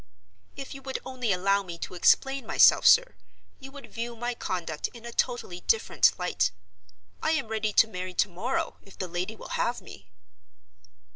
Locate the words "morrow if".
8.27-8.97